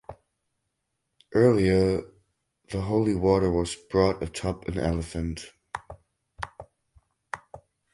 [1.35, 2.01] Earlier
[2.71, 5.45] the holy water was brought atop an elephant.